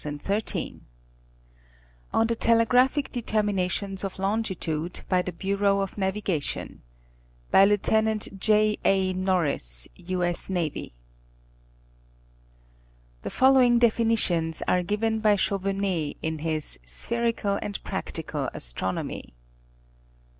Nowe 0.03 0.39
ON 2.11 2.25
THE 2.25 2.33
TELEGRAPHIC 2.35 3.11
DETERMINATIONS 3.11 4.03
OF 4.03 4.17
LON 4.17 4.41
GITUDE 4.41 5.01
BY 5.07 5.21
THE 5.21 5.31
BUREAU 5.31 5.79
OF 5.83 5.95
NAVIGATION. 5.95 6.81
By 7.51 7.65
Lizut. 7.65 8.39
J. 8.39 8.77
A. 8.83 9.13
Norris, 9.13 9.87
U.S. 9.95 10.49
N. 10.49 10.71
Tue 10.71 10.89
following 13.29 13.77
definitions 13.77 14.63
are 14.67 14.81
given 14.81 15.19
by 15.19 15.35
Chauvenet 15.35 16.17
in 16.23 16.39
his 16.39 16.79
Spher 16.83 17.31
ical 17.31 17.59
and 17.61 17.83
Practical 17.83 18.49
Astronomy. 18.55 19.35